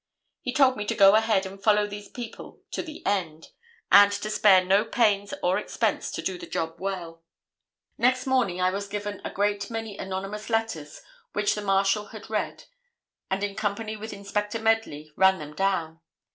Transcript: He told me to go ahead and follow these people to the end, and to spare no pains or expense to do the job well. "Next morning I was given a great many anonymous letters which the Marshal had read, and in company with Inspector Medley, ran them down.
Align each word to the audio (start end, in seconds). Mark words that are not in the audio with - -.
He 0.41 0.51
told 0.51 0.77
me 0.77 0.85
to 0.85 0.95
go 0.95 1.13
ahead 1.13 1.45
and 1.45 1.61
follow 1.61 1.85
these 1.85 2.07
people 2.09 2.63
to 2.71 2.81
the 2.81 3.05
end, 3.05 3.49
and 3.91 4.11
to 4.11 4.31
spare 4.31 4.65
no 4.65 4.83
pains 4.83 5.31
or 5.43 5.59
expense 5.59 6.09
to 6.13 6.23
do 6.23 6.39
the 6.39 6.47
job 6.49 6.77
well. 6.79 7.21
"Next 7.99 8.25
morning 8.25 8.59
I 8.59 8.71
was 8.71 8.87
given 8.87 9.21
a 9.23 9.29
great 9.29 9.69
many 9.69 9.99
anonymous 9.99 10.49
letters 10.49 11.03
which 11.33 11.53
the 11.53 11.61
Marshal 11.61 12.05
had 12.05 12.31
read, 12.31 12.63
and 13.29 13.43
in 13.43 13.53
company 13.53 13.95
with 13.95 14.11
Inspector 14.11 14.57
Medley, 14.59 15.11
ran 15.15 15.37
them 15.37 15.53
down. 15.53 15.99